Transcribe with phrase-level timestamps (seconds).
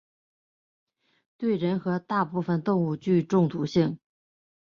[1.37, 3.99] 对人和大部分动物具中毒性。